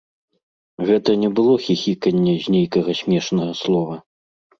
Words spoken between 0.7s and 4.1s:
Гэта не было хіхіканне з нейкага смешнага слова.